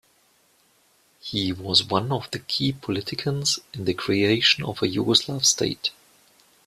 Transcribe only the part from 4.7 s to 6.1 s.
a Yugoslav state.